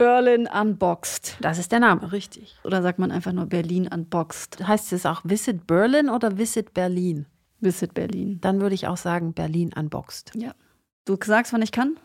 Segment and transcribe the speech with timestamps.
[0.00, 1.36] Berlin Unboxed.
[1.42, 2.56] Das ist der Name, richtig.
[2.64, 4.66] Oder sagt man einfach nur Berlin Unboxed?
[4.66, 7.26] Heißt es auch Visit Berlin oder Visit Berlin?
[7.60, 8.38] Visit Berlin.
[8.40, 10.32] Dann würde ich auch sagen Berlin Unboxed.
[10.34, 10.54] Ja.
[11.04, 11.98] Du sagst, wann ich kann?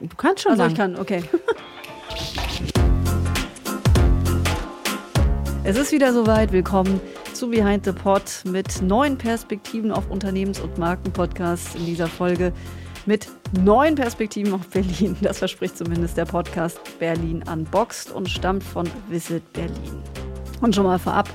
[0.00, 0.72] Du kannst schon Also sagen.
[0.72, 1.22] ich kann, okay.
[5.62, 6.50] es ist wieder soweit.
[6.50, 7.00] Willkommen
[7.32, 12.52] zu Behind the Pod mit neuen Perspektiven auf Unternehmens- und Markenpodcasts in dieser Folge
[13.06, 13.28] mit
[13.64, 15.16] neuen Perspektiven auf Berlin.
[15.20, 20.02] Das verspricht zumindest der Podcast Berlin Unboxed und stammt von Visit Berlin.
[20.60, 21.28] Und schon mal vorab,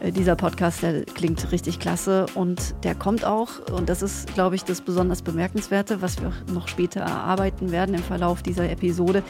[0.00, 4.54] äh, dieser Podcast, der klingt richtig klasse und der kommt auch, und das ist, glaube
[4.54, 9.22] ich, das besonders Bemerkenswerte, was wir noch später erarbeiten werden im Verlauf dieser Episode,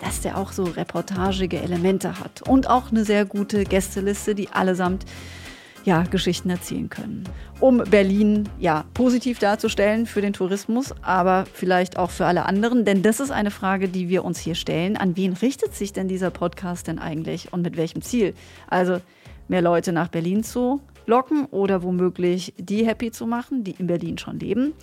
[0.00, 5.04] dass der auch so reportagige Elemente hat und auch eine sehr gute Gästeliste, die allesamt
[5.86, 7.24] ja, Geschichten erzählen können.
[7.60, 13.02] Um Berlin ja positiv darzustellen für den Tourismus, aber vielleicht auch für alle anderen, denn
[13.02, 14.96] das ist eine Frage, die wir uns hier stellen.
[14.96, 18.34] An wen richtet sich denn dieser Podcast denn eigentlich und mit welchem Ziel?
[18.66, 19.00] Also
[19.46, 24.18] mehr Leute nach Berlin zu locken oder womöglich die happy zu machen, die in Berlin
[24.18, 24.74] schon leben.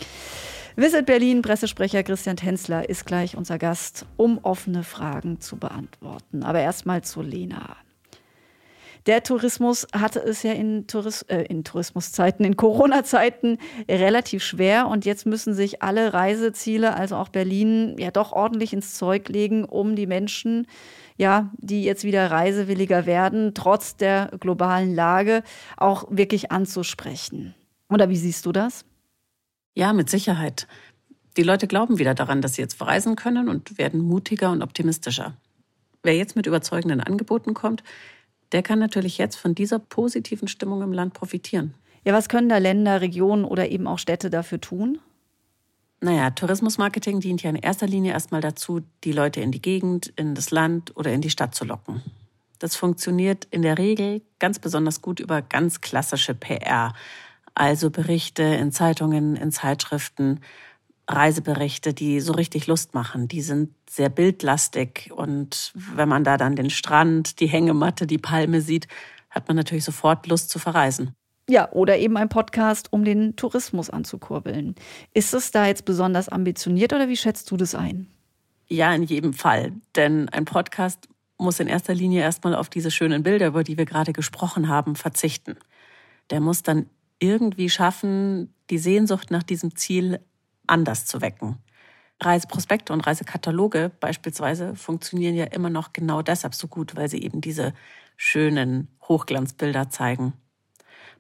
[0.78, 6.44] Visit Berlin Pressesprecher Christian Tänzler ist gleich unser Gast, um offene Fragen zu beantworten.
[6.44, 7.76] Aber erstmal zu Lena.
[9.06, 13.58] Der Tourismus hatte es ja in, Touris äh, in Tourismuszeiten, in Corona-Zeiten
[13.90, 18.96] relativ schwer und jetzt müssen sich alle Reiseziele, also auch Berlin, ja doch ordentlich ins
[18.96, 20.68] Zeug legen, um die Menschen,
[21.18, 25.44] ja, die jetzt wieder reisewilliger werden, trotz der globalen Lage
[25.76, 27.54] auch wirklich anzusprechen.
[27.90, 28.86] Oder wie siehst du das?
[29.76, 30.68] Ja, mit Sicherheit.
[31.36, 35.36] Die Leute glauben wieder daran, dass sie jetzt verreisen können und werden mutiger und optimistischer.
[36.04, 37.84] Wer jetzt mit überzeugenden Angeboten kommt,
[38.54, 41.74] der kann natürlich jetzt von dieser positiven Stimmung im Land profitieren.
[42.06, 45.00] Ja, was können da Länder, Regionen oder eben auch Städte dafür tun?
[46.02, 50.36] Naja, Tourismusmarketing dient ja in erster Linie erstmal dazu, die Leute in die Gegend, in
[50.36, 52.02] das Land oder in die Stadt zu locken.
[52.60, 56.94] Das funktioniert in der Regel ganz besonders gut über ganz klassische PR,
[57.56, 60.42] also Berichte in Zeitungen, in Zeitschriften,
[61.08, 63.28] Reiseberichte, die so richtig Lust machen.
[63.28, 68.62] Die sind sehr bildlastig und wenn man da dann den Strand, die Hängematte, die Palme
[68.62, 68.88] sieht,
[69.30, 71.14] hat man natürlich sofort Lust zu verreisen.
[71.50, 74.76] Ja, oder eben ein Podcast, um den Tourismus anzukurbeln.
[75.14, 78.08] Ist es da jetzt besonders ambitioniert oder wie schätzt du das ein?
[78.68, 79.74] Ja, in jedem Fall.
[79.96, 83.86] Denn ein Podcast muss in erster Linie erstmal auf diese schönen Bilder, über die wir
[83.86, 85.58] gerade gesprochen haben, verzichten.
[86.30, 90.20] Der muss dann irgendwie schaffen, die Sehnsucht nach diesem Ziel
[90.68, 91.58] anders zu wecken.
[92.22, 97.42] Reiseprospekte und Reisekataloge beispielsweise funktionieren ja immer noch genau deshalb so gut, weil sie eben
[97.42, 97.74] diese
[98.16, 100.34] schönen Hochglanzbilder zeigen.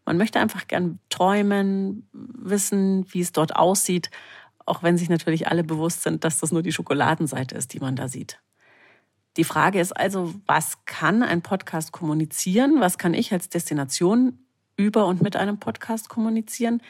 [0.05, 4.09] Man möchte einfach gern träumen, wissen, wie es dort aussieht,
[4.65, 7.95] auch wenn sich natürlich alle bewusst sind, dass das nur die Schokoladenseite ist, die man
[7.95, 8.39] da sieht.
[9.35, 12.79] Die Frage ist also, was kann ein Podcast kommunizieren?
[12.79, 14.39] Was kann ich als Destination
[14.77, 16.81] über und mit einem Podcast kommunizieren,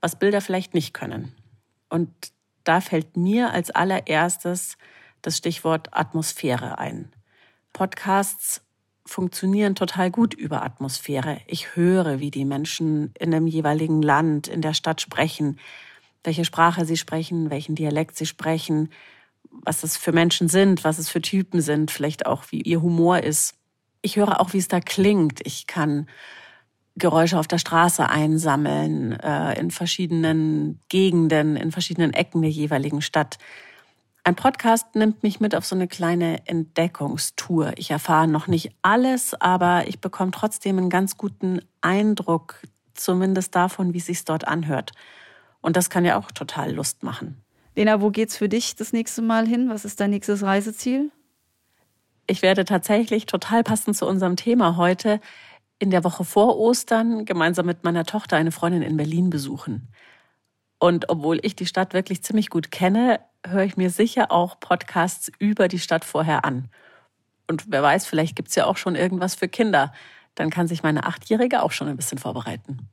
[0.00, 1.32] was Bilder vielleicht nicht können?
[1.88, 2.10] Und
[2.64, 4.76] da fällt mir als allererstes
[5.22, 7.12] das Stichwort Atmosphäre ein.
[7.72, 8.62] Podcasts
[9.04, 11.40] funktionieren total gut über Atmosphäre.
[11.46, 15.58] Ich höre, wie die Menschen in dem jeweiligen Land, in der Stadt sprechen,
[16.24, 18.90] welche Sprache sie sprechen, welchen Dialekt sie sprechen,
[19.50, 23.22] was es für Menschen sind, was es für Typen sind, vielleicht auch wie ihr Humor
[23.22, 23.54] ist.
[24.02, 25.40] Ich höre auch, wie es da klingt.
[25.46, 26.08] Ich kann
[26.96, 33.38] Geräusche auf der Straße einsammeln, äh, in verschiedenen Gegenden, in verschiedenen Ecken der jeweiligen Stadt.
[34.24, 37.74] Ein Podcast nimmt mich mit auf so eine kleine Entdeckungstour.
[37.76, 42.60] Ich erfahre noch nicht alles, aber ich bekomme trotzdem einen ganz guten Eindruck,
[42.94, 44.92] zumindest davon, wie es sich dort anhört.
[45.60, 47.42] Und das kann ja auch total Lust machen.
[47.76, 49.68] Lena, wo geht's für dich das nächste Mal hin?
[49.68, 51.12] Was ist dein nächstes Reiseziel?
[52.26, 55.20] Ich werde tatsächlich total passend zu unserem Thema heute
[55.78, 59.88] in der Woche vor Ostern gemeinsam mit meiner Tochter eine Freundin in Berlin besuchen.
[60.78, 65.30] Und obwohl ich die Stadt wirklich ziemlich gut kenne, höre ich mir sicher auch Podcasts
[65.38, 66.68] über die Stadt vorher an.
[67.48, 69.92] Und wer weiß, vielleicht gibt's ja auch schon irgendwas für Kinder.
[70.34, 72.88] Dann kann sich meine Achtjährige auch schon ein bisschen vorbereiten.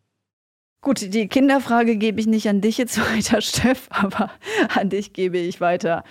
[0.81, 4.31] Gut, die Kinderfrage gebe ich nicht an dich jetzt weiter, Steff, aber
[4.75, 6.03] an dich gebe ich weiter.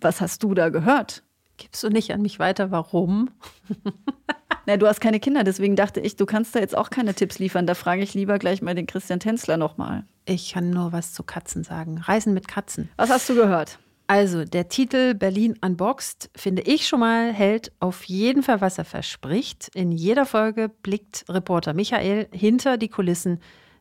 [0.00, 1.22] Was hast du da gehört?
[1.58, 2.70] Gibst du nicht an mich weiter?
[2.70, 3.30] Warum?
[4.66, 7.38] Na, du hast keine Kinder, deswegen dachte ich, du kannst da jetzt auch keine Tipps
[7.38, 7.66] liefern.
[7.66, 10.04] Da frage ich lieber gleich mal den Christian Tänzler nochmal.
[10.24, 11.98] Ich kann nur was zu Katzen sagen.
[11.98, 12.88] Reisen mit Katzen.
[12.96, 13.78] Was hast du gehört?
[14.08, 18.86] Also, der Titel Berlin Unboxed, finde ich schon mal, hält auf jeden Fall, was er
[18.86, 19.70] verspricht.
[19.74, 23.40] In jeder Folge blickt Reporter Michael hinter die Kulissen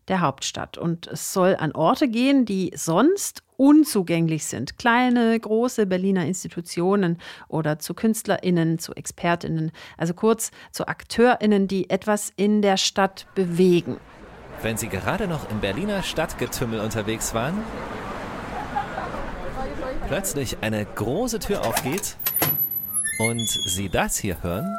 [0.10, 0.78] der Hauptstadt.
[0.78, 4.78] Und es soll an Orte gehen, die sonst unzugänglich sind.
[4.78, 12.32] Kleine, große Berliner Institutionen oder zu KünstlerInnen, zu ExpertInnen, also kurz zu AkteurInnen, die etwas
[12.36, 13.98] in der Stadt bewegen.
[14.62, 17.58] Wenn Sie gerade noch im Berliner Stadtgetümmel unterwegs waren,
[20.08, 22.16] plötzlich eine große Tür aufgeht
[23.20, 24.78] und Sie das hier hören,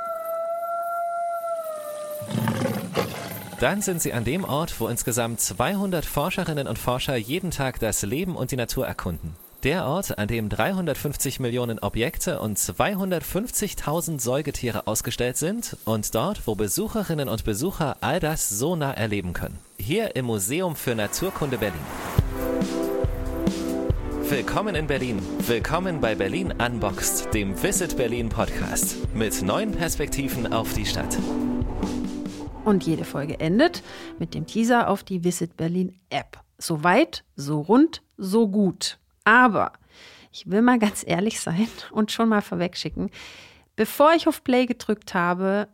[3.60, 8.02] dann sind Sie an dem Ort, wo insgesamt 200 Forscherinnen und Forscher jeden Tag das
[8.02, 9.34] Leben und die Natur erkunden.
[9.64, 16.54] Der Ort, an dem 350 Millionen Objekte und 250.000 Säugetiere ausgestellt sind und dort, wo
[16.54, 19.58] Besucherinnen und Besucher all das so nah erleben können.
[19.76, 21.80] Hier im Museum für Naturkunde Berlin.
[24.28, 25.20] Willkommen in Berlin.
[25.48, 31.18] Willkommen bei Berlin Unboxed, dem Visit Berlin Podcast mit neuen Perspektiven auf die Stadt.
[32.68, 33.82] Und jede Folge endet
[34.18, 36.38] mit dem Teaser auf die Visit Berlin App.
[36.58, 38.98] So weit, so rund, so gut.
[39.24, 39.72] Aber
[40.30, 43.08] ich will mal ganz ehrlich sein und schon mal vorwegschicken,
[43.74, 45.68] bevor ich auf Play gedrückt habe,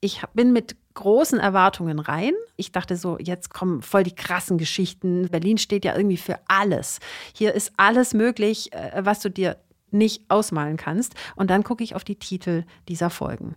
[0.00, 2.32] ich bin mit großen Erwartungen rein.
[2.56, 5.28] Ich dachte so, jetzt kommen voll die krassen Geschichten.
[5.28, 7.00] Berlin steht ja irgendwie für alles.
[7.34, 9.58] Hier ist alles möglich, äh, was du dir
[9.90, 11.14] nicht ausmalen kannst.
[11.36, 13.54] Und dann gucke ich auf die Titel dieser Folgen.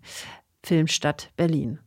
[0.61, 1.79] Filmstadt Berlin,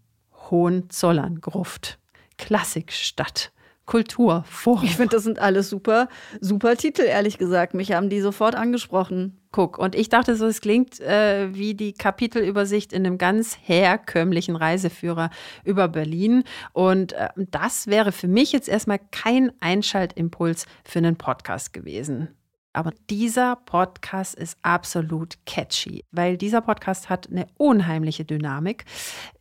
[0.51, 1.99] Hohenzollern-Gruft,
[2.37, 3.53] Klassikstadt,
[3.89, 4.85] Kulturforum.
[4.85, 6.09] Ich finde, das sind alles super,
[6.41, 7.73] super Titel, ehrlich gesagt.
[7.73, 9.41] Mich haben die sofort angesprochen.
[9.51, 14.57] Guck, und ich dachte so, es klingt äh, wie die Kapitelübersicht in einem ganz herkömmlichen
[14.57, 15.31] Reiseführer
[15.65, 16.45] über Berlin.
[16.75, 22.29] Und äh, das wäre für mich jetzt erstmal kein Einschaltimpuls für einen Podcast gewesen.
[22.75, 28.85] Aber dieser Podcast ist absolut catchy, weil dieser Podcast hat eine unheimliche Dynamik.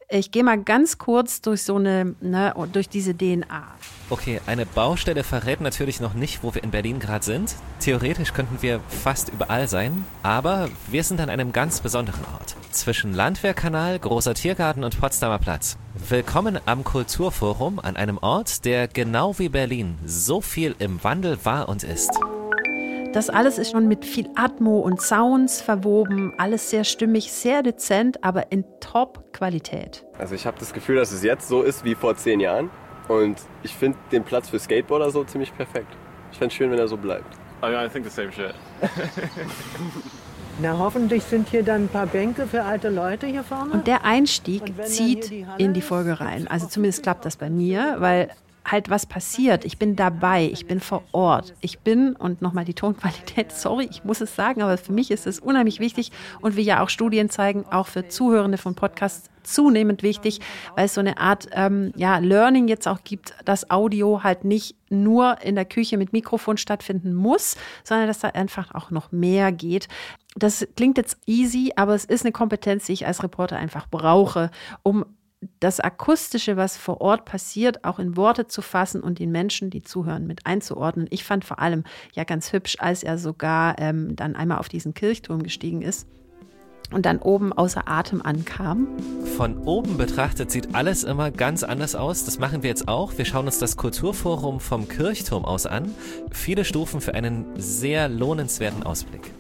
[0.10, 3.68] Ich gehe mal ganz kurz durch so eine, ne, durch diese DNA.
[4.10, 7.56] Okay, eine Baustelle verrät natürlich noch nicht, wo wir in Berlin gerade sind.
[7.82, 12.56] Theoretisch könnten wir fast überall sein, aber wir sind an einem ganz besonderen Ort.
[12.72, 15.78] Zwischen Landwehrkanal, Großer Tiergarten und Potsdamer Platz.
[16.08, 21.68] Willkommen am Kulturforum an einem Ort, der genau wie Berlin so viel im Wandel war
[21.68, 22.12] und ist.
[23.18, 28.24] Das alles ist schon mit viel Atmo und Sounds verwoben, alles sehr stimmig, sehr dezent,
[28.24, 30.06] aber in Top-Qualität.
[30.20, 32.70] Also ich habe das Gefühl, dass es jetzt so ist wie vor zehn Jahren
[33.08, 35.88] und ich finde den Platz für Skateboarder so ziemlich perfekt.
[36.32, 37.34] Ich fände es schön, wenn er so bleibt.
[37.64, 38.54] I, mean, I think the same shit.
[40.62, 43.72] Na, hoffentlich sind hier dann ein paar Bänke für alte Leute hier vorne.
[43.72, 46.48] Und der Einstieg zieht die in die Folge rein.
[46.48, 48.30] Also zumindest klappt das bei mir, weil
[48.68, 49.66] halt was passiert.
[49.66, 51.56] Ich bin dabei, ich bin vor Ort.
[51.62, 55.26] Ich bin, und nochmal die Tonqualität, sorry, ich muss es sagen, aber für mich ist
[55.26, 56.12] es unheimlich wichtig
[56.42, 60.42] und wie ja auch Studien zeigen, auch für Zuhörende von Podcasts zunehmend wichtig,
[60.76, 64.76] weil es so eine Art ähm, ja, Learning jetzt auch gibt, dass Audio halt nicht
[64.90, 67.56] nur in der Küche mit Mikrofon stattfinden muss,
[67.86, 69.88] sondern dass da einfach auch noch mehr geht.
[70.36, 74.52] Das klingt jetzt easy, aber es ist eine Kompetenz, die ich als Reporter einfach brauche,
[74.84, 75.06] um
[75.60, 79.82] das Akustische, was vor Ort passiert, auch in Worte zu fassen und den Menschen, die
[79.82, 81.08] zuhören, mit einzuordnen.
[81.10, 81.84] Ich fand vor allem
[82.14, 86.08] ja ganz hübsch, als er sogar ähm, dann einmal auf diesen Kirchturm gestiegen ist
[86.92, 88.88] und dann oben außer Atem ankam.
[89.36, 92.26] Von oben betrachtet sieht alles immer ganz anders aus.
[92.26, 93.18] Das machen wir jetzt auch.
[93.18, 95.94] Wir schauen uns das Kulturforum vom Kirchturm aus an.
[96.32, 99.32] Viele Stufen für einen sehr lohnenswerten Ausblick.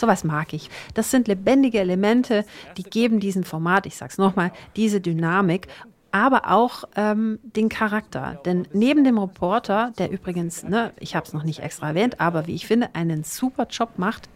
[0.00, 0.70] Sowas mag ich.
[0.94, 2.44] Das sind lebendige Elemente,
[2.78, 5.68] die geben diesem Format, ich sag's nochmal, diese Dynamik
[6.12, 8.40] aber auch ähm, den Charakter.
[8.44, 12.48] Denn neben dem Reporter, der übrigens, ne, ich habe es noch nicht extra erwähnt, aber
[12.48, 14.28] wie ich finde, einen super Job macht,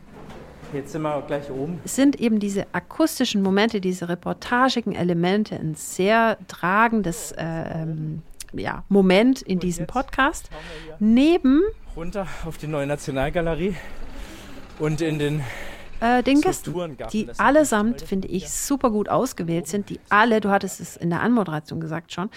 [0.73, 1.81] Jetzt sind wir gleich oben.
[1.85, 8.23] sind eben diese akustischen Momente, diese reportagigen Elemente ein sehr tragendes äh, ähm,
[8.53, 10.51] ja, Moment in diesem Podcast.
[10.99, 11.63] Neben
[11.97, 13.77] Runter auf die neue Nationalgalerie
[14.79, 15.43] und in den
[16.01, 20.81] äh, den Gästen, die allesamt, finde ich, super gut ausgewählt sind, die alle, du hattest
[20.81, 22.31] es in der Anmoderation gesagt schon,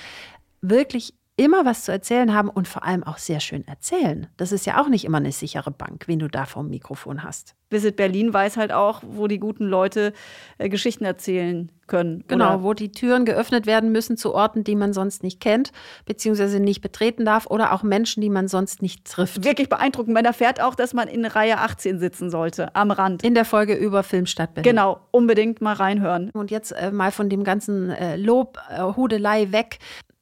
[0.62, 4.27] wirklich immer was zu erzählen haben und vor allem auch sehr schön erzählen.
[4.38, 7.56] Das ist ja auch nicht immer eine sichere Bank, wen du da vom Mikrofon hast.
[7.70, 10.13] Visit Berlin weiß halt auch, wo die guten Leute
[10.58, 12.24] äh, Geschichten erzählen können.
[12.27, 15.72] Genau, Oder wo die Türen geöffnet werden müssen zu Orten, die man sonst nicht kennt,
[16.06, 19.44] beziehungsweise nicht betreten darf oder auch Menschen, die man sonst nicht trifft.
[19.44, 20.13] wirklich beeindruckend.
[20.13, 23.24] Man erfährt auch, dass man in Reihe 18 sitzen sollte, am Rand.
[23.24, 24.70] In der Folge über Filmstadt Berlin.
[24.70, 26.32] Genau, unbedingt mal reinhören.
[26.34, 29.79] Und jetzt äh, mal von dem ganzen äh, Lob, äh, Hudelei weg.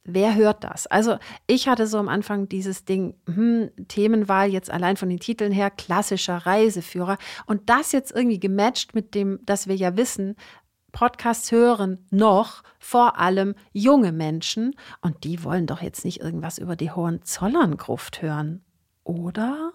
[0.08, 0.86] Wer hört das?
[0.86, 5.50] Also ich hatte so am Anfang dieses Ding, hm, Themenwahl jetzt allein von den Titeln
[5.50, 7.18] her, klassischer Reiseführer.
[7.46, 10.36] Und das jetzt irgendwie gematcht mit dem, dass wir ja wissen,
[10.92, 14.76] Podcasts hören noch vor allem junge Menschen.
[15.00, 18.64] Und die wollen doch jetzt nicht irgendwas über die Hohenzollern-Gruft hören,
[19.02, 19.72] oder?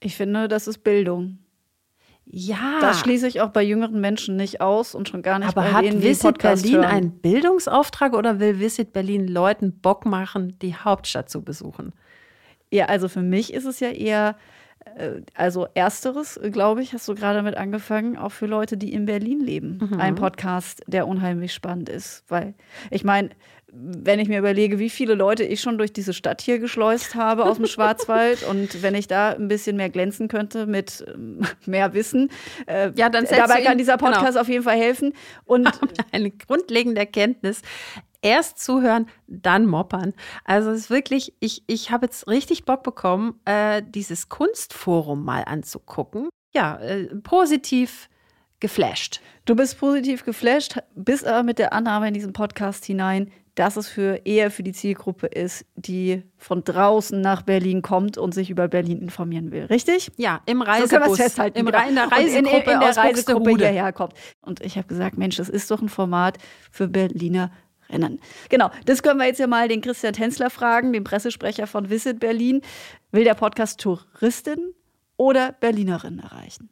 [0.00, 1.43] Ich finde, das ist Bildung.
[2.26, 2.78] Ja.
[2.80, 5.72] Das schließe ich auch bei jüngeren Menschen nicht aus und schon gar nicht Aber bei
[5.72, 6.90] hat denen, Visit Podcast Berlin hören.
[6.90, 11.92] einen Bildungsauftrag oder will Visit Berlin Leuten Bock machen, die Hauptstadt zu besuchen?
[12.70, 14.36] Ja, also für mich ist es ja eher,
[15.34, 19.06] also ersteres, äh, glaube ich, hast du gerade mit angefangen, auch für Leute, die in
[19.06, 19.80] Berlin leben.
[19.90, 20.00] Mhm.
[20.00, 22.24] Ein Podcast, der unheimlich spannend ist.
[22.28, 22.54] Weil,
[22.90, 23.30] ich meine,
[23.76, 27.44] wenn ich mir überlege, wie viele Leute ich schon durch diese Stadt hier geschleust habe
[27.44, 31.92] aus dem Schwarzwald und wenn ich da ein bisschen mehr glänzen könnte mit ähm, mehr
[31.92, 32.30] Wissen,
[32.66, 34.40] äh, Ja, dann dabei kann dieser Podcast genau.
[34.40, 35.12] auf jeden Fall helfen.
[35.44, 35.68] Und
[36.12, 37.62] Eine grundlegende Erkenntnis.
[38.24, 40.14] Erst zuhören, dann moppern.
[40.44, 45.42] Also es ist wirklich, ich, ich habe jetzt richtig Bock bekommen, äh, dieses Kunstforum mal
[45.44, 46.30] anzugucken.
[46.54, 48.08] Ja, äh, positiv
[48.60, 49.20] geflasht.
[49.44, 53.88] Du bist positiv geflasht, bist aber mit der Annahme in diesen Podcast hinein, dass es
[53.88, 58.68] für eher für die Zielgruppe ist, die von draußen nach Berlin kommt und sich über
[58.68, 59.64] Berlin informieren will.
[59.66, 60.10] Richtig?
[60.16, 61.58] Ja, im So können wir es Reisebus, festhalten.
[61.58, 61.88] im, genau.
[61.88, 64.14] In der Reisegruppe in, in der Reisegruppe hierher kommt.
[64.40, 66.38] Und ich habe gesagt, Mensch, das ist doch ein Format
[66.72, 66.88] für
[67.88, 68.20] Berlinerinnen.
[68.48, 72.20] Genau, das können wir jetzt ja mal den Christian Tänzler fragen, den Pressesprecher von Visit
[72.20, 72.62] Berlin.
[73.12, 74.74] Will der Podcast Touristinnen
[75.16, 76.70] oder Berlinerinnen erreichen?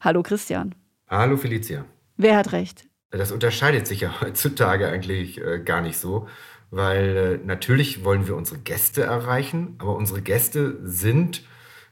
[0.00, 0.74] Hallo Christian.
[1.08, 1.84] Hallo Felicia.
[2.16, 2.84] Wer hat recht?
[3.10, 6.28] Das unterscheidet sich ja heutzutage eigentlich äh, gar nicht so,
[6.70, 11.42] weil äh, natürlich wollen wir unsere Gäste erreichen, aber unsere Gäste sind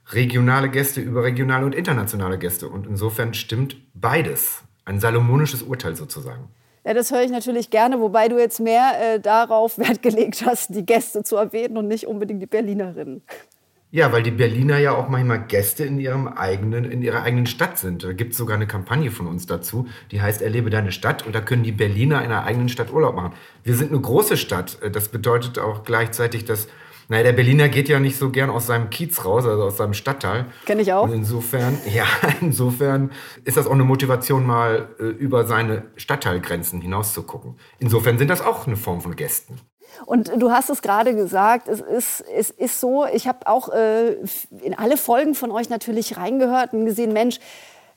[0.09, 2.69] regionale Gäste, überregionale und internationale Gäste.
[2.69, 4.63] Und insofern stimmt beides.
[4.85, 6.51] Ein salomonisches Urteil sozusagen.
[6.85, 10.75] Ja, das höre ich natürlich gerne, wobei du jetzt mehr äh, darauf Wert gelegt hast,
[10.75, 13.23] die Gäste zu erwähnen und nicht unbedingt die Berlinerinnen.
[13.91, 17.79] Ja, weil die Berliner ja auch manchmal Gäste in, ihrem eigenen, in ihrer eigenen Stadt
[17.79, 18.03] sind.
[18.03, 21.25] Da gibt es sogar eine Kampagne von uns dazu, die heißt Erlebe deine Stadt.
[21.25, 23.35] Und da können die Berliner in einer eigenen Stadt Urlaub machen.
[23.63, 24.79] Wir sind eine große Stadt.
[24.93, 26.67] Das bedeutet auch gleichzeitig, dass,
[27.09, 29.95] naja, der Berliner geht ja nicht so gern aus seinem Kiez raus, also aus seinem
[29.95, 30.47] Stadtteil.
[30.65, 31.05] Kenn ich auch.
[31.05, 32.07] Und insofern, ja,
[32.41, 33.11] insofern
[33.45, 37.57] ist das auch eine Motivation, mal äh, über seine Stadtteilgrenzen hinaus zu gucken.
[37.79, 39.61] Insofern sind das auch eine Form von Gästen.
[40.07, 44.17] Und du hast es gerade gesagt, es ist, es ist so, ich habe auch äh,
[44.63, 47.39] in alle Folgen von euch natürlich reingehört und gesehen, Mensch,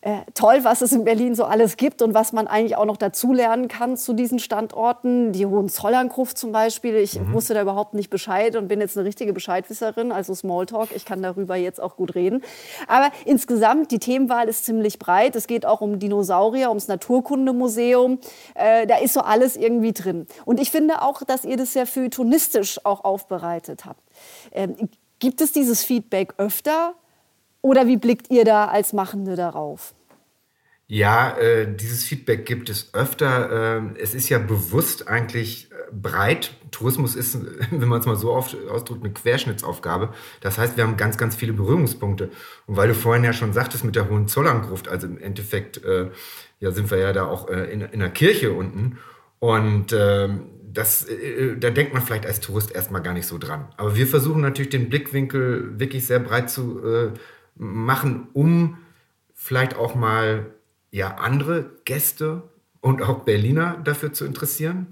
[0.08, 2.96] äh, toll, was es in Berlin so alles gibt und was man eigentlich auch noch
[2.96, 5.34] dazulernen kann zu diesen Standorten.
[5.34, 6.96] Die Hohenzollern-Gruft zum Beispiel.
[6.96, 10.96] Ich wusste da überhaupt nicht Bescheid und bin jetzt eine richtige Bescheidwisserin, also Smalltalk.
[10.96, 12.42] Ich kann darüber jetzt auch gut reden.
[12.88, 15.36] Aber insgesamt, die Themenwahl ist ziemlich breit.
[15.36, 18.20] Es geht auch um Dinosaurier, ums Naturkundemuseum.
[18.56, 20.26] Äh, da ist so alles irgendwie drin.
[20.46, 24.02] Und ich finde auch, dass ihr das sehr feuilletonistisch auch aufbereitet habt.
[24.54, 24.78] Ähm,
[25.20, 26.94] gibt es dieses Feedback öfter?
[27.62, 29.94] Oder wie blickt ihr da als Machende darauf?
[30.89, 33.77] Ja, äh, dieses Feedback gibt es öfter.
[33.77, 36.56] Ähm, es ist ja bewusst eigentlich äh, breit.
[36.72, 37.38] Tourismus ist,
[37.72, 40.13] wenn man es mal so oft ausdrückt, eine Querschnittsaufgabe.
[40.39, 42.32] Das heißt, wir haben ganz, ganz viele Berührungspunkte.
[42.67, 46.10] Und weil du vorhin ja schon sagtest mit der Hohenzollern-Gruft, also im Endeffekt äh,
[46.62, 48.98] ja, sind wir ja da auch äh, in, in der Kirche unten.
[49.39, 53.67] Und ähm, das, äh, da denkt man vielleicht als Tourist erstmal gar nicht so dran.
[53.75, 57.12] Aber wir versuchen natürlich den Blickwinkel wirklich sehr breit zu äh,
[57.56, 58.77] machen, um
[59.34, 60.53] vielleicht auch mal
[60.91, 62.44] ja, andere Gäste
[62.82, 64.88] und auch Berliner dafür zu interessieren.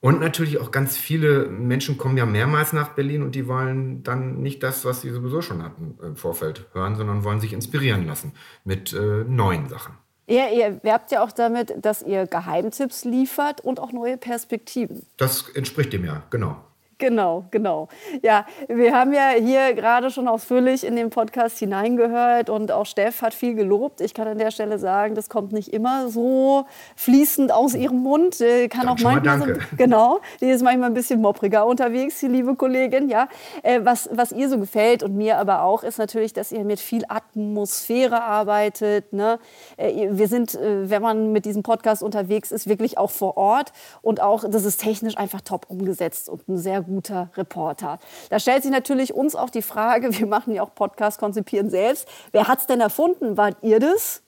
[0.00, 4.40] Und natürlich auch ganz viele Menschen kommen ja mehrmals nach Berlin und die wollen dann
[4.40, 8.32] nicht das, was sie sowieso schon hatten im Vorfeld hören, sondern wollen sich inspirieren lassen
[8.64, 9.94] mit äh, neuen Sachen.
[10.28, 15.06] Ja, ihr werbt ja auch damit, dass ihr Geheimtipps liefert und auch neue Perspektiven.
[15.16, 16.56] Das entspricht dem ja, genau.
[16.98, 17.88] Genau, genau.
[18.22, 23.20] Ja, wir haben ja hier gerade schon ausführlich in den Podcast hineingehört und auch Steff
[23.20, 24.00] hat viel gelobt.
[24.00, 26.64] Ich kann an der Stelle sagen, das kommt nicht immer so
[26.96, 28.40] fließend aus ihrem Mund.
[28.40, 32.54] Äh, Kann auch manchmal so, genau, die ist manchmal ein bisschen moppriger unterwegs, die liebe
[32.56, 33.10] Kollegin.
[33.10, 33.28] Ja,
[33.62, 36.80] Äh, was was ihr so gefällt und mir aber auch ist natürlich, dass ihr mit
[36.80, 39.12] viel Atmosphäre arbeitet.
[39.12, 39.38] Ne?
[39.76, 44.22] Äh, Wir sind, wenn man mit diesem Podcast unterwegs ist, wirklich auch vor Ort und
[44.22, 47.98] auch das ist technisch einfach top umgesetzt und ein sehr guter Reporter.
[48.30, 52.08] Da stellt sich natürlich uns auch die Frage, wir machen ja auch Podcast konzipieren selbst.
[52.32, 53.36] Wer hat's denn erfunden?
[53.36, 54.22] Wart ihr das?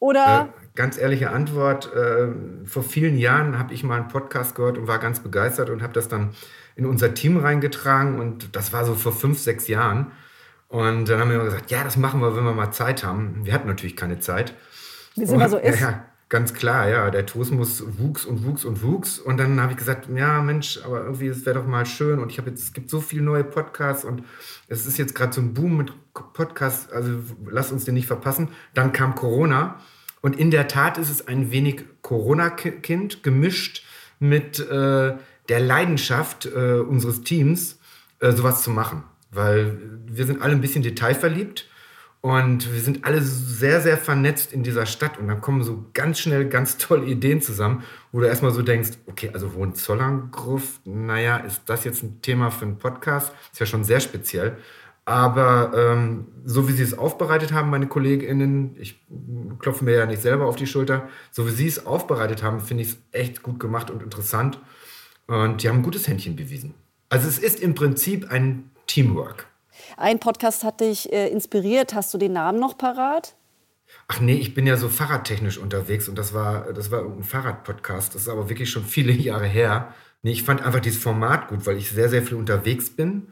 [0.00, 0.48] Oder?
[0.54, 2.28] Äh, ganz ehrliche Antwort, äh,
[2.64, 5.92] vor vielen Jahren habe ich mal einen Podcast gehört und war ganz begeistert und habe
[5.92, 6.30] das dann
[6.76, 10.12] in unser Team reingetragen und das war so vor fünf, sechs Jahren.
[10.68, 13.40] Und dann haben wir gesagt, ja, das machen wir, wenn wir mal Zeit haben.
[13.44, 14.54] Wir hatten natürlich keine Zeit.
[15.16, 15.80] Wie es immer so ist.
[15.80, 17.10] Ja, ganz klar, ja.
[17.10, 19.18] Der Tourismus wuchs und wuchs und wuchs.
[19.18, 22.18] Und dann habe ich gesagt, ja, Mensch, aber irgendwie, es wäre doch mal schön.
[22.18, 24.22] Und ich habe jetzt, es gibt so viele neue Podcasts und
[24.68, 25.92] es ist jetzt gerade so ein Boom mit
[26.34, 26.90] Podcasts.
[26.92, 27.18] Also
[27.50, 28.48] lass uns den nicht verpassen.
[28.74, 29.80] Dann kam Corona.
[30.20, 33.84] Und in der Tat ist es ein wenig Corona-Kind gemischt
[34.18, 35.14] mit äh,
[35.48, 37.78] der Leidenschaft äh, unseres Teams,
[38.20, 39.04] äh, sowas zu machen.
[39.30, 41.68] Weil wir sind alle ein bisschen detailverliebt.
[42.28, 45.18] Und wir sind alle sehr, sehr vernetzt in dieser Stadt.
[45.18, 48.98] Und dann kommen so ganz schnell ganz tolle Ideen zusammen, wo du erstmal so denkst,
[49.06, 53.32] okay, also Hohenzollern-Gruft, naja, ist das jetzt ein Thema für einen Podcast?
[53.50, 54.58] Ist ja schon sehr speziell.
[55.06, 59.00] Aber ähm, so wie sie es aufbereitet haben, meine KollegInnen, ich
[59.58, 62.82] klopfe mir ja nicht selber auf die Schulter, so wie sie es aufbereitet haben, finde
[62.82, 64.60] ich es echt gut gemacht und interessant.
[65.28, 66.74] Und die haben ein gutes Händchen bewiesen.
[67.08, 69.47] Also es ist im Prinzip ein Teamwork.
[69.96, 71.94] Ein Podcast hat dich äh, inspiriert.
[71.94, 73.34] Hast du den Namen noch parat?
[74.06, 78.14] Ach nee, ich bin ja so fahrradtechnisch unterwegs und das war, das war ein Fahrradpodcast.
[78.14, 79.94] Das ist aber wirklich schon viele Jahre her.
[80.22, 83.28] Nee, ich fand einfach dieses Format gut, weil ich sehr, sehr viel unterwegs bin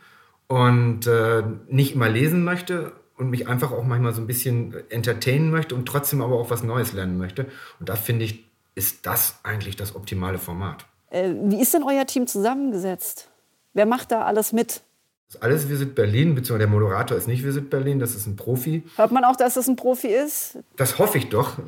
[0.47, 5.51] und äh, nicht immer lesen möchte und mich einfach auch manchmal so ein bisschen entertainen
[5.51, 7.47] möchte und trotzdem aber auch was Neues lernen möchte.
[7.81, 10.87] Und da finde ich, ist das eigentlich das optimale Format.
[11.11, 13.31] Äh, wie ist denn euer Team zusammengesetzt?
[13.73, 14.83] Wer macht da alles mit?
[15.29, 18.37] Das ist alles Visit Berlin, beziehungsweise der Moderator ist nicht Visit Berlin, das ist ein
[18.37, 18.85] Profi.
[18.95, 20.61] Hört man auch, dass das ein Profi ist?
[20.77, 21.59] Das hoffe ich doch.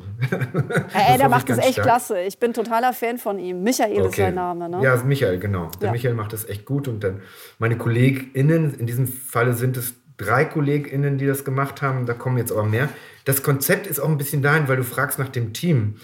[0.93, 1.85] Ey, der macht das echt stark.
[1.85, 2.21] klasse.
[2.21, 3.61] Ich bin totaler Fan von ihm.
[3.61, 4.07] Michael okay.
[4.07, 4.81] ist sein Name, ne?
[4.81, 5.69] Ja, Michael, genau.
[5.81, 5.91] Der ja.
[5.91, 6.87] Michael macht das echt gut.
[6.87, 7.21] Und dann
[7.57, 12.05] meine KollegInnen, in diesem Falle sind es drei KollegInnen, die das gemacht haben.
[12.05, 12.87] Da kommen jetzt aber mehr.
[13.25, 15.95] Das Konzept ist auch ein bisschen dahin, weil du fragst nach dem Team.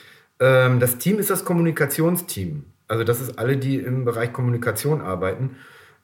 [0.41, 2.65] Ähm, das Team ist das Kommunikationsteam.
[2.89, 5.55] Also das ist alle, die im Bereich Kommunikation arbeiten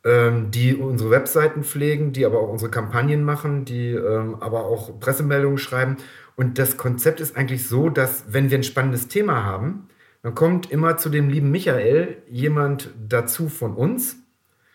[0.03, 5.59] die unsere Webseiten pflegen, die aber auch unsere Kampagnen machen, die ähm, aber auch Pressemeldungen
[5.59, 5.97] schreiben.
[6.35, 9.89] Und das Konzept ist eigentlich so, dass wenn wir ein spannendes Thema haben,
[10.23, 14.17] dann kommt immer zu dem lieben Michael jemand dazu von uns.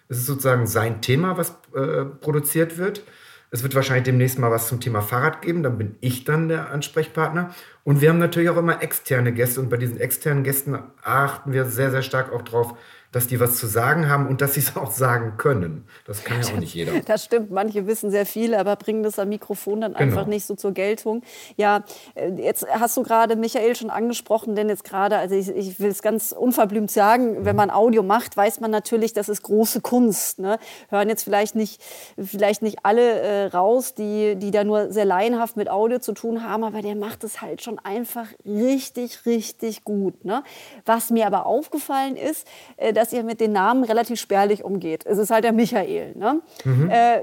[0.09, 3.03] Es ist sozusagen sein Thema, was äh, produziert wird.
[3.51, 6.71] Es wird wahrscheinlich demnächst mal was zum Thema Fahrrad geben, dann bin ich dann der
[6.71, 7.55] Ansprechpartner.
[7.87, 11.67] Und wir haben natürlich auch immer externe Gäste und bei diesen externen Gästen achten wir
[11.67, 12.75] sehr, sehr stark auch drauf,
[13.17, 15.87] dass die was zu sagen haben und dass sie es auch sagen können.
[16.05, 16.93] Das kann ja auch nicht jeder.
[17.07, 17.51] Das stimmt.
[17.51, 20.29] Manche wissen sehr viel, aber bringen das am Mikrofon dann einfach genau.
[20.29, 21.23] nicht so zur Geltung.
[21.57, 25.81] Ja, äh, jetzt hast du gerade Michael schon angesprochen, denn jetzt gerade, also ich, ich
[25.81, 29.81] will es ganz unverblümt sagen, wenn man Audio macht, weiß man natürlich, das ist große
[29.81, 30.39] Kunst.
[30.39, 30.59] Ne?
[30.91, 31.81] Hören jetzt vielleicht nicht,
[32.23, 36.43] vielleicht nicht alle äh, raus, die, die da nur sehr laienhaft mit Audio zu tun
[36.43, 40.25] haben, aber der macht es halt schon einfach richtig, richtig gut.
[40.25, 40.43] Ne?
[40.85, 45.05] Was mir aber aufgefallen ist, äh, dass ihr mit den Namen relativ spärlich umgeht.
[45.07, 46.15] Es ist halt der Michael.
[46.17, 46.41] Ne?
[46.65, 46.91] Mhm.
[46.91, 47.21] Äh,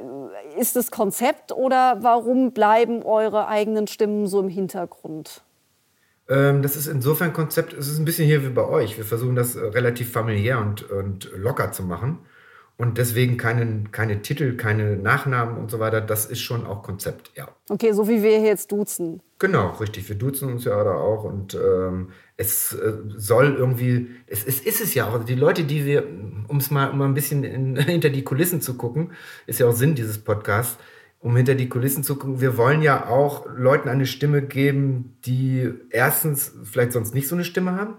[0.60, 5.44] ist das Konzept oder warum bleiben eure eigenen Stimmen so im Hintergrund?
[6.30, 8.98] Ähm, das ist insofern Konzept, es ist ein bisschen hier wie bei euch.
[8.98, 12.20] Wir versuchen das äh, relativ familiär und, und locker zu machen.
[12.76, 16.02] Und deswegen keine, keine Titel, keine Nachnamen und so weiter.
[16.02, 17.48] Das ist schon auch Konzept, ja.
[17.70, 19.22] Okay, so wie wir jetzt duzen.
[19.38, 20.10] Genau, richtig.
[20.10, 21.24] Wir duzen uns ja da auch.
[21.24, 25.14] Und ähm, es äh, soll irgendwie, es, es ist es ja auch.
[25.14, 26.04] Also die Leute, die wir,
[26.48, 29.12] um es mal, um mal ein bisschen in, hinter die Kulissen zu gucken,
[29.46, 30.78] ist ja auch Sinn dieses Podcasts,
[31.20, 32.42] um hinter die Kulissen zu gucken.
[32.42, 37.46] Wir wollen ja auch Leuten eine Stimme geben, die erstens vielleicht sonst nicht so eine
[37.46, 37.98] Stimme haben.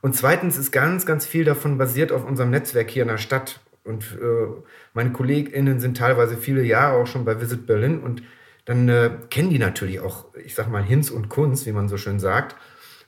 [0.00, 3.60] Und zweitens ist ganz, ganz viel davon basiert auf unserem Netzwerk hier in der Stadt.
[3.84, 4.62] Und äh,
[4.94, 8.22] meine KollegInnen sind teilweise viele Jahre auch schon bei Visit Berlin und
[8.64, 11.96] dann äh, kennen die natürlich auch, ich sag mal, Hinz und Kunz, wie man so
[11.96, 12.56] schön sagt.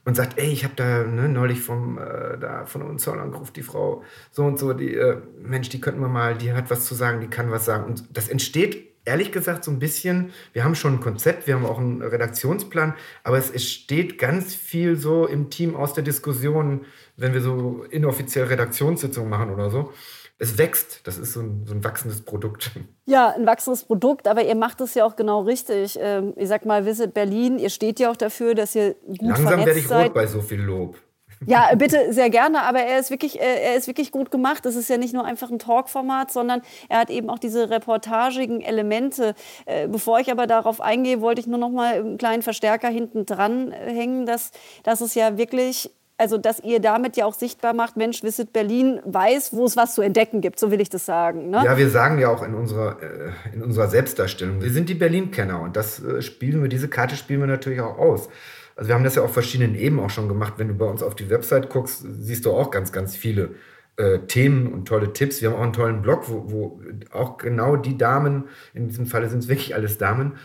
[0.07, 3.63] Und sagt, ey, ich habe da ne, neulich vom, äh, da von uns angerufen, die
[3.63, 6.95] Frau so und so, die, äh, Mensch, die könnten wir mal, die hat was zu
[6.95, 7.85] sagen, die kann was sagen.
[7.85, 11.65] Und das entsteht ehrlich gesagt so ein bisschen, wir haben schon ein Konzept, wir haben
[11.65, 16.85] auch einen Redaktionsplan, aber es entsteht ganz viel so im Team aus der Diskussion,
[17.17, 19.93] wenn wir so inoffiziell Redaktionssitzungen machen oder so
[20.39, 21.07] es wächst.
[21.07, 22.71] Das ist so ein, so ein, wachsendes Produkt.
[23.07, 25.99] Ja, ein wachsendes Produkt, aber ihr macht es ja auch genau richtig.
[26.01, 29.67] Ähm, ich sag mal, Visit Berlin, ihr steht ja auch dafür, dass ihr gut Langsam
[29.67, 30.97] werde ich rot bei so viel Lob.
[31.47, 34.65] Ja, bitte, sehr gerne, aber er ist wirklich, er ist wirklich gut gemacht.
[34.65, 38.63] Es ist ja nicht nur einfach ein Talkformat, sondern er hat eben auch diese reportagigen
[38.63, 39.35] Elemente.
[39.67, 43.27] Äh, bevor ich aber darauf eingehe, wollte ich nur noch mal einen kleinen Verstärker hinten
[43.27, 44.53] dran hängen, dass,
[44.85, 49.01] dass es ja wirklich also dass ihr damit ja auch sichtbar macht, Mensch, Visit Berlin
[49.05, 51.51] weiß, wo es was zu entdecken gibt, so will ich das sagen.
[51.51, 51.63] Ne?
[51.65, 55.61] Ja, wir sagen ja auch in unserer, äh, in unserer Selbstdarstellung, wir sind die Berlin-Kenner
[55.61, 58.29] und das äh, spielen wir, diese Karte spielen wir natürlich auch aus.
[58.77, 60.55] Also wir haben das ja auf verschiedenen Ebenen auch schon gemacht.
[60.57, 63.51] Wenn du bei uns auf die Website guckst, siehst du auch ganz, ganz viele
[63.97, 65.41] äh, Themen und tolle Tipps.
[65.41, 66.81] Wir haben auch einen tollen Blog, wo, wo
[67.13, 70.39] auch genau die Damen, in diesem Falle sind es wirklich alles Damen,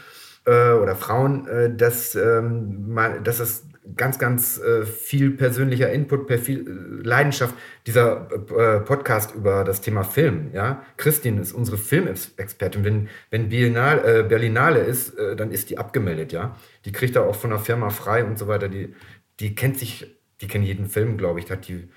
[0.45, 6.61] äh, oder Frauen, dass, ähm, dass es ganz, ganz äh, viel persönlicher Input, per viel
[6.61, 7.55] äh, Leidenschaft.
[7.87, 10.83] Dieser äh, Podcast über das Thema Film, ja.
[10.97, 12.83] Christine ist unsere Filmexpertin.
[12.83, 16.55] Wenn, wenn Biennale, äh, Berlinale ist, äh, dann ist die abgemeldet, ja.
[16.85, 18.69] Die kriegt er auch von der Firma frei und so weiter.
[18.69, 18.93] Die,
[19.39, 20.07] die kennt sich,
[20.41, 21.49] die kennt jeden Film, glaube ich.
[21.49, 21.89] Hat die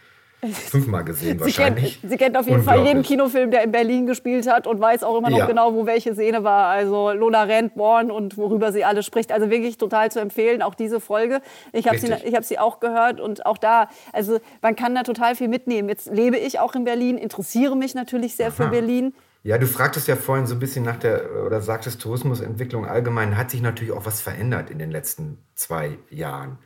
[0.52, 2.00] fünfmal gesehen Sie wahrscheinlich.
[2.00, 5.04] kennt, sie kennt auf jeden Fall jeden Kinofilm, der in Berlin gespielt hat und weiß
[5.04, 5.46] auch immer noch Ja.
[5.46, 6.66] genau, wo welche Szene war.
[6.66, 9.30] Also Lola Rent, Born und worüber sie alle spricht.
[9.30, 11.40] Also wirklich total zu empfehlen, auch diese Folge.
[11.72, 15.04] Ich habe sie, ich hab sie auch gehört und auch da, also man kann da
[15.04, 15.88] total viel mitnehmen.
[15.88, 18.70] Jetzt lebe ich auch in Berlin, interessiere mich natürlich sehr für Aha.
[18.70, 19.14] Berlin.
[19.44, 23.50] Ja, du fragtest ja vorhin so ein bisschen nach der, oder sagtest Tourismusentwicklung allgemein, hat
[23.50, 26.58] sich natürlich auch was verändert in den letzten zwei Jahren.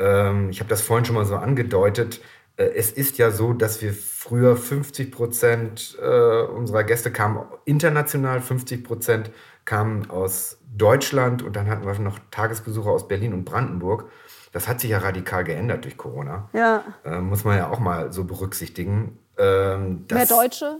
[0.00, 2.20] Ähm, ich habe das vorhin schon mal so angedeutet.
[2.58, 8.40] Äh, es ist ja so, dass wir früher 50 Prozent äh, unserer Gäste kamen international,
[8.42, 9.30] 50 Prozent
[9.64, 14.10] kamen aus Deutschland und dann hatten wir noch Tagesbesucher aus Berlin und Brandenburg.
[14.52, 16.48] Das hat sich ja radikal geändert durch Corona.
[16.52, 16.84] Ja.
[17.04, 19.18] Äh, muss man ja auch mal so berücksichtigen.
[19.36, 20.78] Ähm, Mehr Deutsche?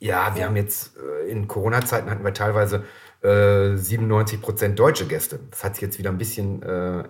[0.00, 2.84] ja, wir haben jetzt äh, in Corona-Zeiten hatten wir teilweise
[3.22, 5.40] äh, 97 Prozent deutsche Gäste.
[5.50, 7.04] Das hat sich jetzt wieder ein bisschen äh,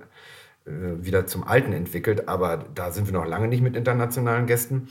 [0.68, 4.88] wieder zum Alten entwickelt, aber da sind wir noch lange nicht mit internationalen Gästen.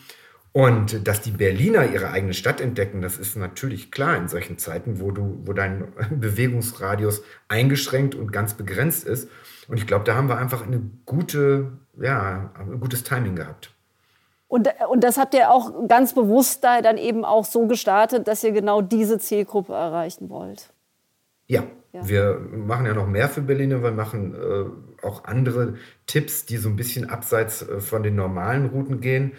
[0.54, 5.00] Und dass die Berliner ihre eigene Stadt entdecken, das ist natürlich klar in solchen Zeiten,
[5.00, 9.30] wo du, wo dein Bewegungsradius eingeschränkt und ganz begrenzt ist.
[9.68, 13.72] Und ich glaube, da haben wir einfach eine gute, ja, ein gutes Timing gehabt.
[14.48, 18.44] Und, und das habt ihr auch ganz bewusst da dann eben auch so gestartet, dass
[18.44, 20.72] ihr genau diese Zielgruppe erreichen wollt.
[21.48, 21.64] Ja,
[21.98, 22.10] Ja.
[22.10, 23.82] wir machen ja noch mehr für Berliner.
[23.82, 28.68] Wir machen äh, auch andere Tipps, die so ein bisschen abseits äh, von den normalen
[28.68, 29.34] Routen gehen.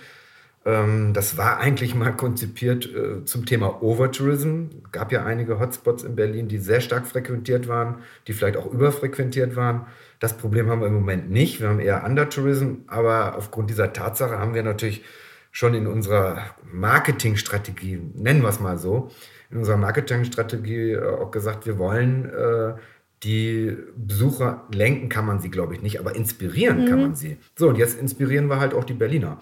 [0.65, 4.67] Ähm, das war eigentlich mal konzipiert äh, zum Thema Overtourism.
[4.85, 8.71] Es gab ja einige Hotspots in Berlin, die sehr stark frequentiert waren, die vielleicht auch
[8.71, 9.87] überfrequentiert waren.
[10.19, 11.61] Das Problem haben wir im Moment nicht.
[11.61, 15.05] Wir haben eher Undertourism, aber aufgrund dieser Tatsache haben wir natürlich
[15.51, 19.11] schon in unserer Marketingstrategie, nennen wir es mal so,
[19.51, 22.75] in unserer Marketingstrategie äh, auch gesagt, wir wollen äh,
[23.23, 27.39] die Besucher lenken, kann man sie, glaube ich, nicht, aber inspirieren kann man sie.
[27.57, 29.39] So, und jetzt inspirieren wir halt auch die Berliner.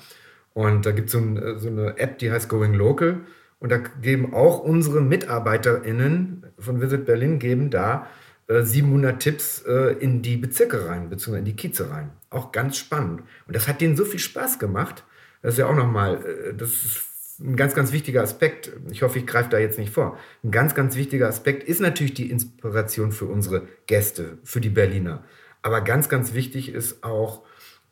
[0.54, 3.20] Und da gibt so ein, äh, so eine App, die heißt Going Local.
[3.58, 8.06] Und da geben auch unsere MitarbeiterInnen von Visit Berlin geben da
[8.48, 12.10] äh, 700 Tipps äh, in die Bezirke rein, beziehungsweise in die Kieze rein.
[12.30, 13.22] Auch ganz spannend.
[13.46, 15.04] Und das hat denen so viel Spaß gemacht.
[15.46, 18.72] Das ist ja auch nochmal, äh, das ist ein ganz, ganz wichtiger Aspekt.
[18.90, 20.18] Ich hoffe, ich greife da jetzt nicht vor.
[20.42, 25.22] Ein ganz, ganz wichtiger Aspekt ist natürlich die Inspiration für unsere Gäste, für die Berliner.
[25.62, 27.42] Aber ganz, ganz wichtig ist auch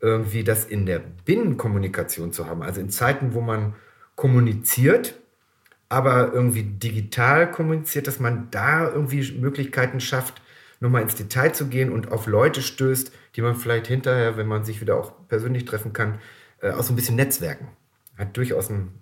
[0.00, 2.60] irgendwie das in der Binnenkommunikation zu haben.
[2.60, 3.76] Also in Zeiten, wo man
[4.16, 5.14] kommuniziert,
[5.88, 10.42] aber irgendwie digital kommuniziert, dass man da irgendwie Möglichkeiten schafft,
[10.80, 14.64] nochmal ins Detail zu gehen und auf Leute stößt, die man vielleicht hinterher, wenn man
[14.64, 16.18] sich wieder auch persönlich treffen kann,
[16.64, 17.68] äh, auch so ein bisschen Netzwerken.
[18.16, 19.00] Hat durchaus einen,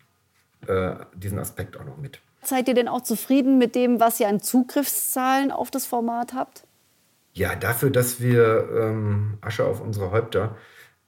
[0.67, 2.21] äh, diesen Aspekt auch noch mit.
[2.43, 6.65] Seid ihr denn auch zufrieden mit dem, was ihr an Zugriffszahlen auf das Format habt?
[7.33, 10.57] Ja, dafür, dass wir ähm, Asche auf unsere Häupter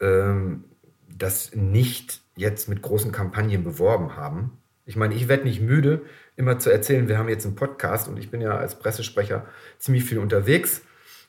[0.01, 0.65] ähm,
[1.09, 4.59] das nicht jetzt mit großen Kampagnen beworben haben.
[4.87, 6.03] Ich meine, ich werde nicht müde,
[6.37, 9.47] immer zu erzählen, wir haben jetzt einen Podcast und ich bin ja als Pressesprecher
[9.79, 10.83] ziemlich viel unterwegs.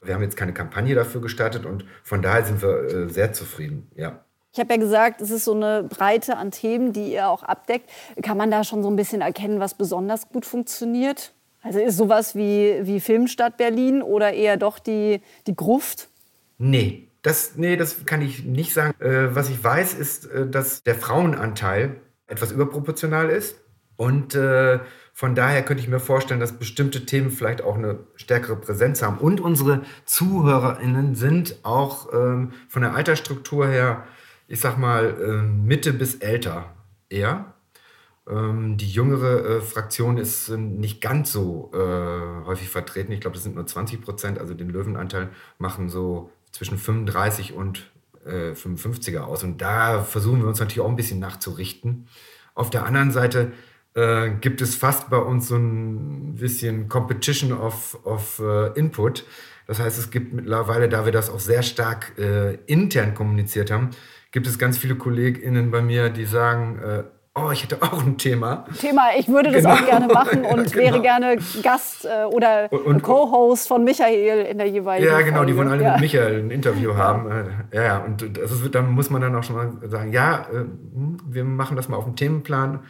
[0.04, 3.90] Wir haben jetzt keine Kampagne dafür gestartet und von daher sind wir äh, sehr zufrieden.
[3.96, 4.24] Ja.
[4.56, 7.90] Ich habe ja gesagt, es ist so eine Breite an Themen, die ihr auch abdeckt.
[8.24, 11.34] Kann man da schon so ein bisschen erkennen, was besonders gut funktioniert?
[11.62, 16.08] Also ist sowas wie, wie Filmstadt Berlin oder eher doch die, die Gruft?
[16.58, 18.94] Nee, das, nee, das kann ich nicht sagen.
[19.02, 23.58] Äh, was ich weiß, ist, äh, dass der Frauenanteil etwas überproportional ist.
[23.98, 24.80] Und äh,
[25.12, 29.18] von daher könnte ich mir vorstellen, dass bestimmte Themen vielleicht auch eine stärkere Präsenz haben.
[29.18, 34.06] Und unsere ZuhörerInnen sind auch ähm, von der Altersstruktur her,
[34.48, 36.74] ich sag mal, ähm, Mitte bis älter
[37.10, 37.54] eher.
[38.28, 43.12] Ähm, die jüngere äh, Fraktion ist äh, nicht ganz so äh, häufig vertreten.
[43.12, 44.40] Ich glaube, das sind nur 20 Prozent.
[44.40, 45.30] Also den Löwenanteil
[45.60, 47.92] machen so zwischen 35 und
[48.26, 49.44] äh, 55er aus.
[49.44, 52.08] Und da versuchen wir uns natürlich auch ein bisschen nachzurichten.
[52.56, 53.52] Auf der anderen Seite
[53.94, 59.26] äh, gibt es fast bei uns so ein bisschen Competition of, of äh, Input.
[59.68, 63.92] Das heißt, es gibt mittlerweile, da wir das auch sehr stark äh, intern kommuniziert haben,
[64.36, 67.04] gibt es ganz viele KollegInnen bei mir, die sagen, äh,
[67.40, 68.66] oh, ich hätte auch ein Thema.
[68.82, 69.76] Thema, ich würde das Genau.
[69.76, 70.76] auch gerne machen und Genau.
[70.86, 72.68] wäre gerne Gast äh, oder
[73.02, 75.58] Co-Host von Michael in der jeweiligen Ja, genau, die Folge.
[75.58, 75.92] wollen alle Ja.
[75.94, 77.32] mit Michael ein Interview haben.
[77.32, 77.44] Äh,
[77.78, 80.56] Ja, ja, und das ist, dann muss man dann auch schon mal sagen, ja, äh,
[80.58, 82.82] hm, wir machen das mal auf dem Themenplan,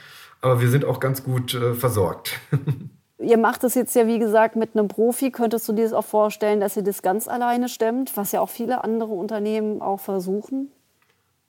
[0.41, 2.39] aber wir sind auch ganz gut äh, versorgt.
[3.19, 5.31] Ihr macht es jetzt ja, wie gesagt, mit einem Profi.
[5.31, 8.49] Könntest du dir das auch vorstellen, dass ihr das ganz alleine stemmt, was ja auch
[8.49, 10.69] viele andere Unternehmen auch versuchen?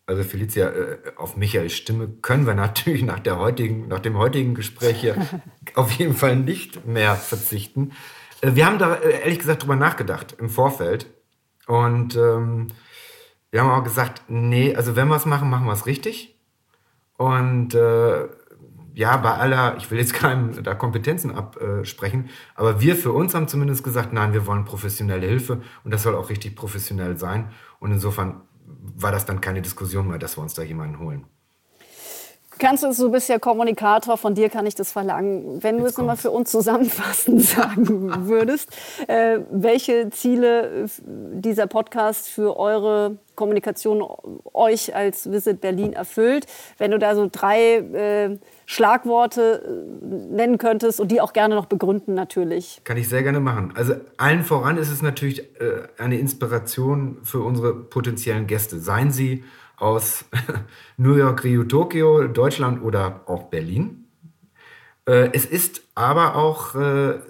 [0.07, 4.55] Also Felicia, äh, auf Michaels Stimme können wir natürlich nach, der heutigen, nach dem heutigen
[4.55, 5.17] Gespräch hier
[5.75, 7.91] auf jeden Fall nicht mehr verzichten.
[8.41, 11.07] Äh, Wir haben da äh, ehrlich gesagt drüber nachgedacht im Vorfeld.
[11.67, 12.69] Und ähm,
[13.51, 16.39] wir haben auch gesagt, nee, also wenn wir es machen, machen wir es richtig.
[17.17, 18.29] Und äh,
[18.95, 23.47] ja, bei aller, ich will jetzt keinem da Kompetenzen absprechen, aber wir für uns haben
[23.47, 27.51] zumindest gesagt, nein, wir wollen professionelle Hilfe und das soll auch richtig professionell sein.
[27.79, 31.27] Und insofern war das dann keine Diskussion mehr, dass wir uns da jemanden holen.
[32.59, 35.63] Kannst du, du bist ja Kommunikator, von dir kann ich das verlangen.
[35.63, 38.71] Wenn du Jetzt es nochmal für uns zusammenfassend sagen würdest,
[39.09, 44.03] äh, welche Ziele dieser Podcast für eure Kommunikation
[44.55, 46.47] euch als Visit Berlin erfüllt,
[46.79, 49.63] wenn du da so drei äh, Schlagworte
[50.03, 52.81] äh, nennen könntest und die auch gerne noch begründen natürlich.
[52.85, 53.75] Kann ich sehr gerne machen.
[53.77, 58.79] Also allen voran ist es natürlich äh, eine Inspiration für unsere potenziellen Gäste.
[58.79, 59.45] Seien sie
[59.77, 60.25] aus
[60.97, 64.07] New York, Rio, Tokio, Deutschland oder auch Berlin.
[65.07, 67.21] Äh, es ist aber auch äh,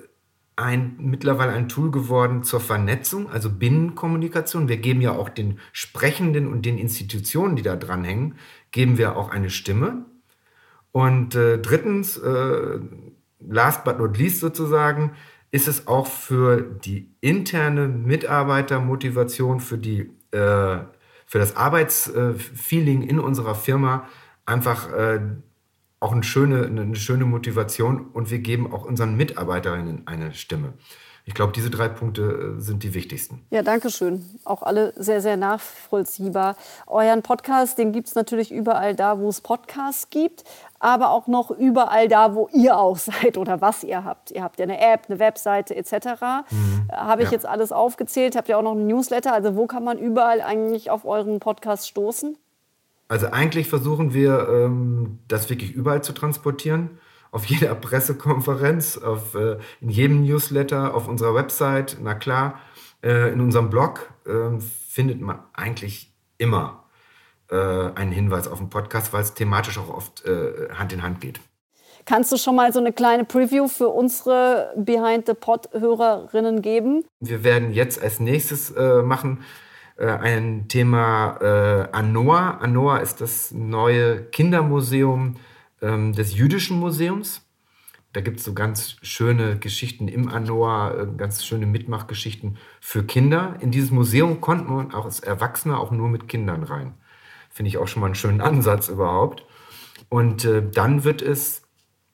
[0.56, 4.68] ein, mittlerweile ein Tool geworden zur Vernetzung, also Binnenkommunikation.
[4.68, 8.36] Wir geben ja auch den Sprechenden und den Institutionen, die da dranhängen,
[8.70, 10.06] geben wir auch eine Stimme.
[10.92, 12.78] Und äh, drittens, äh,
[13.40, 15.12] last but not least sozusagen,
[15.50, 20.78] ist es auch für die interne Mitarbeitermotivation, für die äh,
[21.26, 24.08] für das Arbeitsfeeling in unserer Firma
[24.46, 25.20] einfach äh,
[26.00, 30.74] auch eine schöne, eine schöne Motivation und wir geben auch unseren Mitarbeiterinnen eine Stimme.
[31.28, 33.44] Ich glaube, diese drei Punkte äh, sind die wichtigsten.
[33.50, 34.24] Ja, danke schön.
[34.44, 36.54] Auch alle sehr, sehr nachvollziehbar.
[36.86, 40.44] Euren Podcast, den gibt es natürlich überall da, wo es Podcasts gibt,
[40.78, 44.30] aber auch noch überall da, wo ihr auch seid oder was ihr habt.
[44.30, 45.92] Ihr habt ja eine App, eine Webseite etc.
[46.48, 46.88] Mhm.
[46.92, 47.32] Habe ich ja.
[47.32, 48.36] jetzt alles aufgezählt?
[48.36, 49.32] Habt ihr auch noch ein Newsletter?
[49.32, 52.38] Also wo kann man überall eigentlich auf euren Podcast stoßen?
[53.08, 59.58] Also eigentlich versuchen wir, ähm, das wirklich überall zu transportieren auf jeder Pressekonferenz, auf, äh,
[59.80, 62.60] in jedem Newsletter, auf unserer Website, na klar,
[63.02, 66.84] äh, in unserem Blog äh, findet man eigentlich immer
[67.50, 67.56] äh,
[67.94, 71.40] einen Hinweis auf den Podcast, weil es thematisch auch oft äh, Hand in Hand geht.
[72.04, 77.04] Kannst du schon mal so eine kleine Preview für unsere Behind the Pod-Hörerinnen geben?
[77.20, 79.42] Wir werden jetzt als nächstes äh, machen
[79.98, 81.38] ein Thema
[81.90, 82.58] Anoa.
[82.58, 85.36] Anoa ist das neue Kindermuseum
[85.82, 87.42] ähm, des Jüdischen Museums.
[88.12, 93.56] Da gibt es so ganz schöne Geschichten im Anoa, äh, ganz schöne Mitmachgeschichten für Kinder.
[93.60, 96.94] In dieses Museum konnten man auch als Erwachsene auch nur mit Kindern rein.
[97.50, 99.44] Finde ich auch schon mal einen schönen Ansatz überhaupt.
[100.08, 101.62] Und äh, dann wird es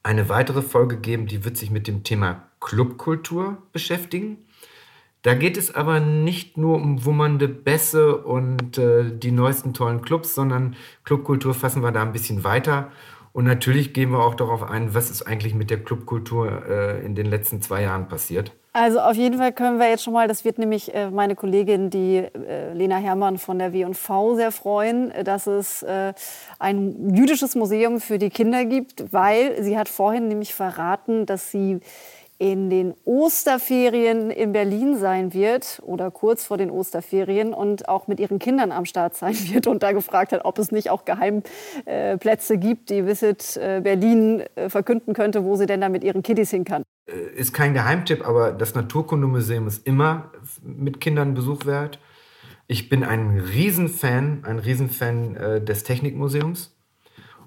[0.03, 4.39] eine weitere Folge geben, die wird sich mit dem Thema Clubkultur beschäftigen.
[5.23, 10.35] Da geht es aber nicht nur um wummernde Bässe und äh, die neuesten tollen Clubs,
[10.35, 12.91] sondern Clubkultur fassen wir da ein bisschen weiter
[13.33, 17.15] und natürlich gehen wir auch darauf ein, was ist eigentlich mit der Clubkultur äh, in
[17.15, 18.53] den letzten zwei Jahren passiert.
[18.75, 21.91] Also auf jeden Fall können wir jetzt schon mal, das wird nämlich äh, meine Kollegin,
[21.91, 25.85] die äh, Lena Herrmann von der W&V sehr freuen, äh, dass es
[26.59, 31.81] ein jüdisches Museum für die Kinder gibt, weil sie hat vorhin nämlich verraten, dass sie
[32.43, 38.19] in den Osterferien in Berlin sein wird oder kurz vor den Osterferien und auch mit
[38.19, 42.59] ihren Kindern am Start sein wird und da gefragt hat, ob es nicht auch Geheimplätze
[42.59, 46.51] gibt, die Visit äh, Berlin äh, verkünden könnte, wo sie denn da mit ihren Kiddies
[46.51, 46.83] hin kann.
[47.07, 50.33] Äh, ist kein Geheimtipp, aber das Naturkundemuseum ist immer
[50.65, 52.01] mit Kindern Besuch wert.
[52.67, 56.75] Ich bin ein Riesenfan, ein Riesenfan des Technikmuseums.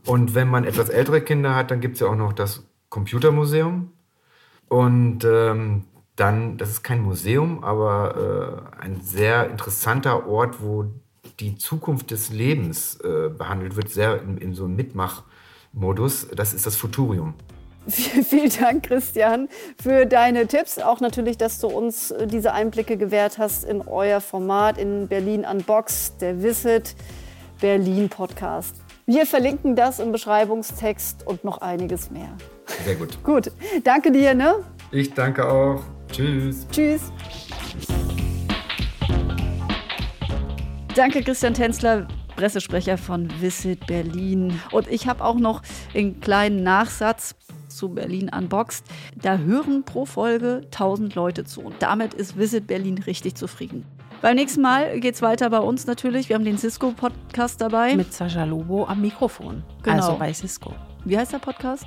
[0.06, 3.92] Und wenn man etwas ältere Kinder hat, dann gibt es ja auch noch das Computermuseum.
[4.68, 10.86] Und ähm, dann, das ist kein Museum, aber äh, ein sehr interessanter Ort, wo
[11.40, 16.28] die Zukunft des Lebens äh, behandelt wird, sehr in, in so einem Mitmachmodus.
[16.36, 17.34] Das ist das Futurium.
[17.88, 19.48] Vielen Dank, Christian,
[19.82, 20.80] für deine Tipps.
[20.80, 25.46] Auch natürlich, dass du uns äh, diese Einblicke gewährt hast in euer Format in Berlin
[25.46, 26.96] Unboxed, der Visit
[27.62, 28.76] Berlin Podcast.
[29.06, 32.36] Wir verlinken das im Beschreibungstext und noch einiges mehr.
[32.84, 33.24] Sehr gut.
[33.24, 33.52] gut.
[33.84, 34.56] Danke dir, ne?
[34.92, 35.84] Ich danke auch.
[36.12, 36.68] Tschüss.
[36.72, 37.12] Tschüss.
[40.96, 42.08] Danke, Christian Tänzler.
[42.36, 44.60] Pressesprecher von Visit Berlin.
[44.72, 45.62] Und ich habe auch noch
[45.94, 47.36] einen kleinen Nachsatz
[47.70, 48.86] zu Berlin Unboxed.
[49.22, 51.62] Da hören pro Folge 1000 Leute zu.
[51.62, 53.86] Und damit ist Visit Berlin richtig zufrieden.
[54.22, 56.30] Beim nächsten Mal geht es weiter bei uns natürlich.
[56.30, 57.96] Wir haben den Cisco-Podcast dabei.
[57.96, 59.64] Mit Sascha Lobo am Mikrofon.
[59.84, 59.96] Genau.
[59.96, 60.74] Also bei Cisco.
[61.04, 61.86] Wie heißt der Podcast?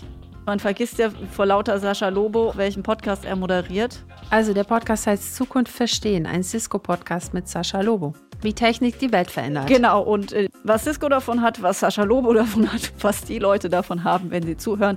[0.49, 4.03] Man vergisst ja vor lauter Sascha Lobo, welchen Podcast er moderiert.
[4.31, 8.15] Also der Podcast heißt Zukunft verstehen, ein Cisco-Podcast mit Sascha Lobo.
[8.41, 9.67] Wie Technik die Welt verändert.
[9.67, 13.69] Genau, und äh, was Cisco davon hat, was Sascha Lobo davon hat, was die Leute
[13.69, 14.97] davon haben, wenn sie zuhören,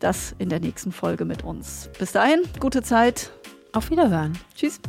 [0.00, 1.88] das in der nächsten Folge mit uns.
[1.98, 3.30] Bis dahin, gute Zeit.
[3.72, 4.36] Auf Wiederhören.
[4.54, 4.80] Tschüss.